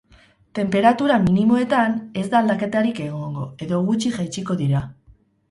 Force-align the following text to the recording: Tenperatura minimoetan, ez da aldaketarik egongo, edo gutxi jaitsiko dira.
Tenperatura 0.59 1.17
minimoetan, 1.25 1.93
ez 2.21 2.23
da 2.31 2.41
aldaketarik 2.41 3.03
egongo, 3.09 3.45
edo 3.67 3.83
gutxi 3.93 4.15
jaitsiko 4.19 4.61
dira. 4.65 4.85